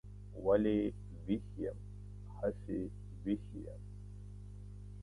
ولې 0.45 0.77
ویښ 1.25 1.45
یم؟ 1.63 1.79
هسې 2.37 2.79
ویښ 3.23 3.43
یم. 3.65 3.81